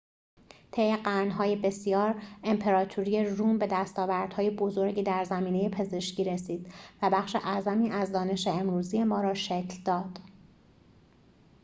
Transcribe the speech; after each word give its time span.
طی 0.71 0.95
قرن‌های 0.95 1.55
بسیار 1.55 2.21
امپراتوری 2.43 3.25
روم 3.25 3.57
به 3.57 3.67
دستاوردهای 3.71 4.49
بزرگی 4.49 5.03
در 5.03 5.23
زمینه 5.23 5.69
پزشکی 5.69 6.23
رسید 6.23 6.73
و 7.01 7.09
بخش 7.13 7.35
اعظمی 7.35 7.89
از 7.91 8.11
دانش 8.11 8.47
امروزی 8.47 9.03
ما 9.03 9.21
را 9.21 9.33
شکل 9.33 9.83
داد 9.85 10.19